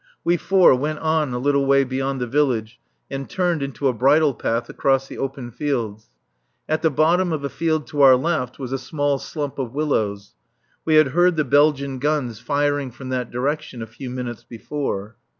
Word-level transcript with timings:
We 0.23 0.35
four 0.35 0.73
went 0.73 0.97
on 0.97 1.31
a 1.31 1.37
little 1.37 1.63
way 1.67 1.83
beyond 1.83 2.19
the 2.19 2.25
village 2.25 2.79
and 3.11 3.29
turned 3.29 3.61
into 3.61 3.87
a 3.87 3.93
bridle 3.93 4.33
path 4.33 4.67
across 4.67 5.07
the 5.07 5.19
open 5.19 5.51
fields. 5.51 6.09
At 6.67 6.81
the 6.81 6.89
bottom 6.89 7.31
of 7.31 7.43
a 7.43 7.49
field 7.49 7.85
to 7.89 8.01
our 8.01 8.15
left 8.15 8.57
was 8.57 8.71
a 8.71 8.79
small 8.79 9.19
slump 9.19 9.59
of 9.59 9.75
willows; 9.75 10.33
we 10.85 10.95
had 10.95 11.09
heard 11.09 11.35
the 11.35 11.45
Belgian 11.45 11.99
guns 11.99 12.39
firing 12.39 12.89
from 12.89 13.09
that 13.09 13.29
direction 13.29 13.83
a 13.83 13.85
few 13.85 14.09
minutes 14.09 14.43
before. 14.43 15.17